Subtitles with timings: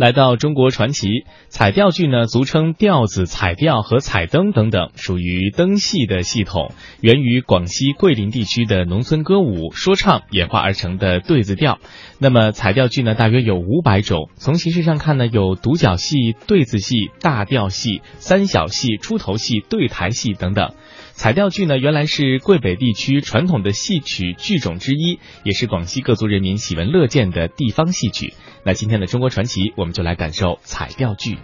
[0.00, 11.80] 来到中国传奇彩调剧呢，俗称调子、彩调和彩灯等等，属于灯系的系统，源于广西桂林地区的农村歌舞说唱演化而成的对子调。
[12.18, 20.72] 那么彩调剧呢，大约有五百种，从形式上看呢，有独角戏、对子戏、大调戏、三小戏、出头戏、对台戏等等。
[21.20, 28.32] 彩调剧呢，原来是桂北地区传统的戏曲剧种之一，也是广西各族人民喜闻乐见的地方戏曲。
[28.64, 31.36] 那今天的中国传奇，我们就来感受彩调剧。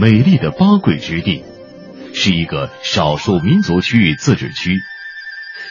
[0.00, 1.42] 美丽的八桂之地，
[2.14, 4.78] 是一个少数民族区域自治区，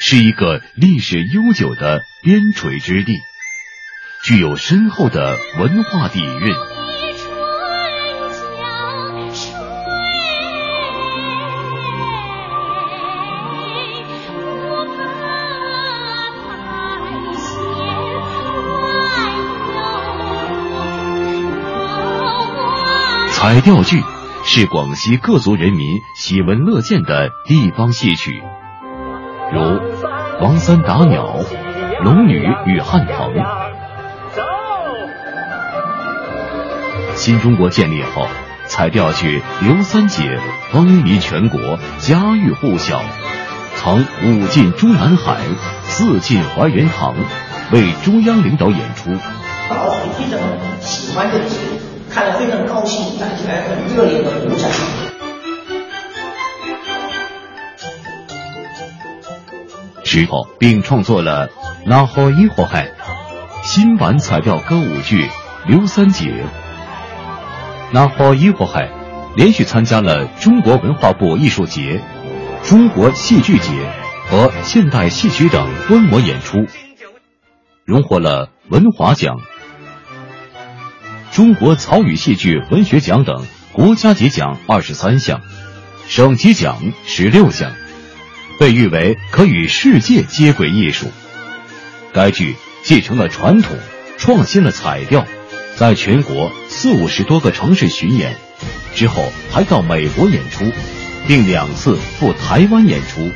[0.01, 3.13] 是一个历史悠久的边陲之地，
[4.23, 6.53] 具有深厚的文化底蕴。
[23.31, 24.03] 彩调剧。
[24.49, 28.41] 是广西各族人民喜闻乐见的地方戏曲，
[29.51, 29.59] 如
[30.41, 31.39] 《王三打鸟》
[32.01, 33.33] 《龙女与汉腾》。
[37.15, 38.25] 新中国建立后，
[38.67, 40.23] 彩调剧《刘三姐》
[40.71, 41.59] 风靡全国，
[41.97, 43.01] 家喻户晓，
[43.75, 45.41] 曾五进中南海，
[45.83, 47.13] 四进怀仁堂，
[47.73, 49.11] 为中央领导演出。
[49.11, 50.39] 老百姓
[50.79, 51.96] 喜欢这个剧。
[52.17, 54.71] 看了非常高兴，站起来很热烈的鼓掌。
[60.03, 61.47] 之后，并创作了
[61.85, 62.87] 《那好一火海》
[63.61, 65.25] 新版彩调歌舞剧
[65.67, 66.25] 《刘三姐》。
[67.91, 68.87] 《那好一火海》
[69.35, 72.01] 连续参加了中国文化部艺术节、
[72.63, 73.93] 中国戏剧节
[74.27, 76.65] 和现代戏曲等观摩演出，
[77.85, 79.37] 荣获了文华奖。
[81.37, 85.39] 中国曹禺戏剧文学奖等国家级奖二十三项，
[86.07, 87.75] 省级奖十六项，
[88.59, 91.05] 被誉为可与世界接轨艺术。
[92.11, 93.77] 该剧继承了传统，
[94.17, 95.27] 创新了彩调，
[95.75, 98.35] 在全国四五十多个城市巡演，
[98.95, 100.65] 之后还到美国演出，
[101.27, 103.29] 并两次赴台湾演出。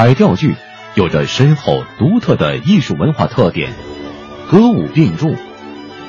[0.00, 0.54] 彩调剧
[0.94, 3.74] 有着深厚独特的艺术文化特点，
[4.48, 5.36] 歌舞并重，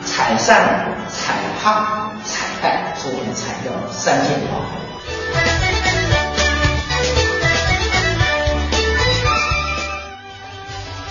[0.03, 4.61] 彩扇、彩帕、彩带是我们彩调三件套。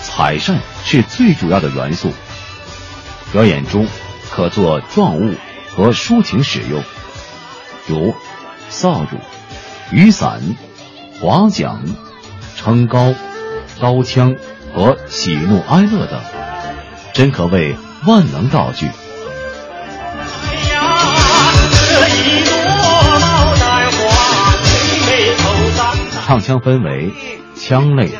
[0.01, 2.13] 彩扇是最主要的元素，
[3.33, 3.85] 表演中
[4.31, 5.35] 可做状物
[5.75, 6.81] 和抒情使用，
[7.87, 8.15] 如
[8.69, 9.17] 扫帚、
[9.91, 10.39] 雨伞、
[11.19, 11.83] 划桨。
[12.59, 13.13] 撑高、
[13.79, 14.35] 刀枪
[14.73, 16.19] 和喜怒哀乐等，
[17.13, 17.73] 真可谓
[18.05, 18.89] 万能道具。
[26.27, 27.13] 唱腔分为
[27.55, 28.11] 腔类、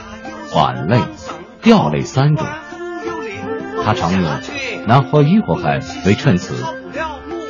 [0.56, 1.02] 板类、
[1.62, 2.48] 调类三种，
[3.84, 4.24] 他常用
[4.88, 6.56] “南花一火海”为衬词，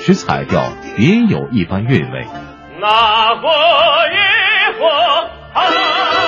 [0.01, 0.63] 使彩调
[0.97, 2.27] 别有一番韵味。
[2.81, 2.87] 那
[3.35, 3.47] 花
[4.07, 4.17] 一
[4.79, 6.18] 火海。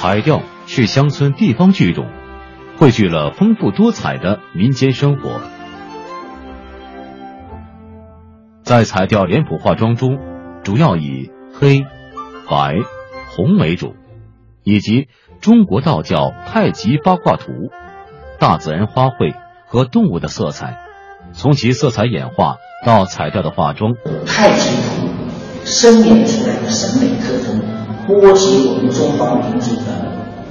[0.00, 2.06] 彩调是乡村地方剧种，
[2.78, 5.42] 汇聚了丰富多彩的民间生活。
[8.62, 10.18] 在彩调脸谱化妆中，
[10.64, 11.82] 主要以黑、
[12.48, 12.78] 白、
[13.28, 13.94] 红为主，
[14.64, 15.08] 以及
[15.42, 17.52] 中国道教太极八卦图、
[18.38, 19.34] 大自然花卉
[19.66, 20.78] 和动物的色彩，
[21.34, 22.56] 从其色彩演化
[22.86, 23.92] 到彩调的化妆。
[24.26, 25.10] 太极图
[25.66, 27.49] 深演出来的审美特征。
[28.18, 29.82] 波及我们中华民族的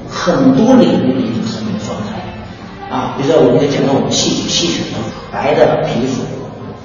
[0.07, 4.97] 很多领域的一种审美状态啊，比如说我们就讲到我们戏曲，戏曲的
[5.31, 6.23] 白的皮肤，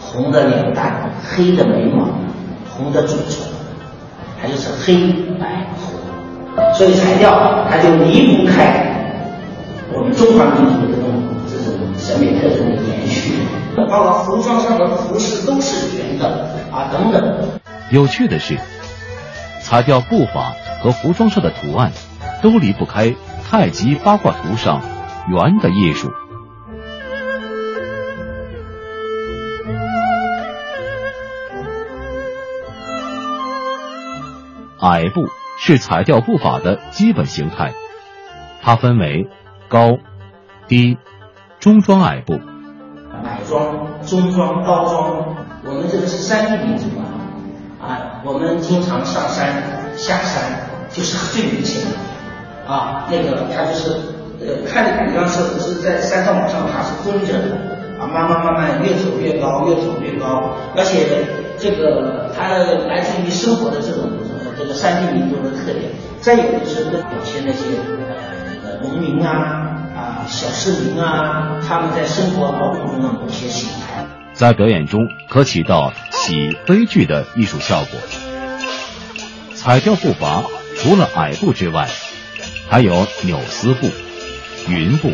[0.00, 2.08] 红的脸蛋，黑的眉毛，
[2.70, 3.46] 红的嘴唇，
[4.40, 4.94] 它就是黑
[5.40, 8.94] 白红所以彩调它就离不开
[9.92, 13.32] 我们中华民族的这种这种审美特征的延续，
[13.76, 17.22] 包括服装上的服饰都是圆的啊等等。
[17.90, 18.58] 有趣的是，
[19.64, 20.52] 彩调步法
[20.82, 21.90] 和服装上的图案
[22.42, 23.14] 都离不开
[23.50, 24.82] 太极八卦图上
[25.26, 26.12] 圆的艺术。
[34.80, 35.22] 矮步
[35.58, 37.72] 是彩调步法的基本形态，
[38.60, 39.30] 它分为
[39.70, 39.96] 高、
[40.68, 40.98] 低、
[41.58, 42.38] 中装矮步。
[43.24, 47.03] 矮装、中装、高装，我们这个是山地民族啊，啊，
[48.24, 50.42] 我们经常上山下山，
[50.90, 52.72] 就是最明显的。
[52.72, 53.90] 啊，那个他就是
[54.40, 57.54] 呃，看着比方是是在山上往上爬是蹲着的。
[58.00, 61.06] 啊，慢慢慢慢越走越高，越走越高，而且
[61.58, 62.48] 这个它
[62.88, 64.10] 来自于生活的这种
[64.44, 64.52] 呃。
[64.56, 67.64] 这个山地民族的特点，再有就是表现那些
[68.08, 68.14] 呃
[68.46, 69.32] 那个农民啊
[69.96, 78.00] 啊小市民啊，他们在生活劳动中的某些形态，在表演中可起到喜悲剧的艺术效果。
[79.54, 80.42] 彩调步伐
[80.76, 81.88] 除了矮步之外，
[82.68, 83.88] 还有扭丝步、
[84.68, 85.12] 云步、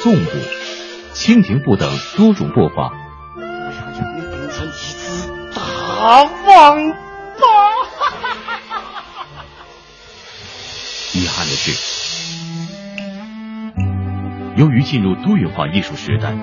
[0.00, 0.30] 纵步、
[1.12, 2.92] 蜻蜓步等多种步伐。
[4.48, 6.88] 成一只大王
[7.36, 7.44] 八！
[11.12, 11.72] 遗憾的是，
[14.56, 16.34] 由于进入多元化艺术时代，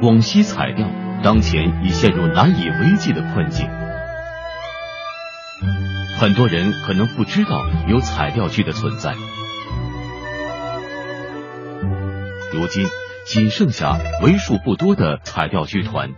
[0.00, 0.86] 广西彩调
[1.22, 3.68] 当前已陷入难以为继的困境。
[6.18, 9.14] 很多人可能不知道有彩调剧的存在，
[12.52, 12.86] 如今
[13.26, 16.10] 仅剩下为数不多的彩调剧团。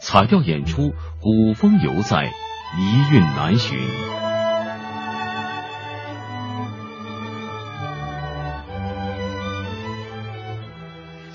[0.00, 3.78] 彩调演出古风犹在，遗韵难寻。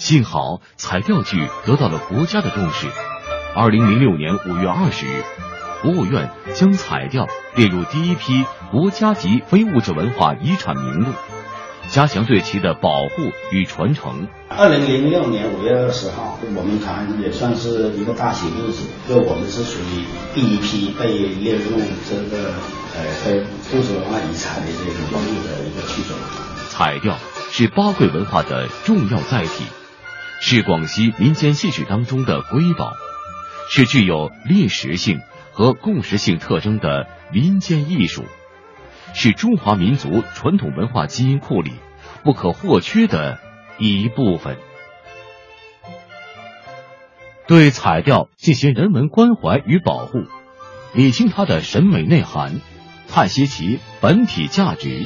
[0.10, 2.88] 幸好彩调剧得到了国家的重视。
[3.56, 5.22] 二零零六年五月二十日，
[5.84, 11.12] 国务院将彩调列入第一批国家级非物质文化遗产名录，
[11.92, 14.28] 加强对其的保护与传承。
[14.50, 21.80] 二零零六年五月二十号，我们团也算是一个大喜日子，就我们是属于第一批被列入
[22.10, 22.50] 这个
[22.98, 26.18] 呃非物质文化遗产的这个名录的一个剧种。
[26.68, 27.16] 彩调
[27.52, 29.66] 是八桂文化的重要载体。
[30.42, 32.94] 是广西民间戏曲当中的瑰宝，
[33.70, 35.22] 是具有历史性
[35.52, 38.26] 和共识性特征的民间艺术，
[39.14, 41.74] 是中华民族传统文化基因库里
[42.24, 43.40] 不可或缺的
[43.78, 44.58] 一部分。
[47.48, 50.24] 对彩调进行人文关怀与保护，
[50.94, 52.62] 理清它的审美内涵，
[53.10, 55.06] 探析其本体价值，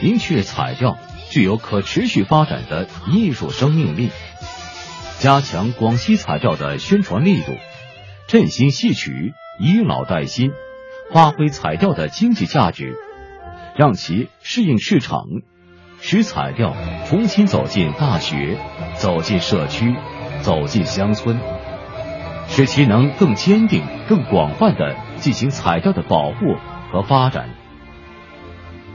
[0.00, 0.96] 明确彩调。
[1.30, 4.10] 具有可持续发展的艺术生命力，
[5.20, 7.52] 加强广西彩调的宣传力度，
[8.26, 10.50] 振兴戏曲，以老带新，
[11.12, 12.96] 发挥彩调的经济价值，
[13.76, 15.22] 让其适应市场，
[16.00, 16.74] 使彩调
[17.06, 18.58] 重新走进大学，
[18.96, 19.94] 走进社区，
[20.42, 21.38] 走进乡村，
[22.48, 26.56] 使其能更坚定、更广泛的进行彩调的保护
[26.90, 27.59] 和发展。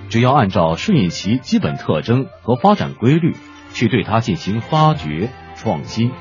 [0.10, 3.36] 只要按照顺应其基本特征和发展规律
[3.74, 6.12] 去对它进行发掘创新，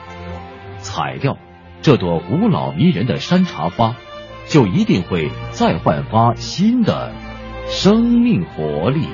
[0.79, 1.39] 采掉
[1.83, 3.97] 这朵古老迷人的山茶花，
[4.49, 7.13] 就一定会再焕发新的
[7.69, 9.09] 生命活力。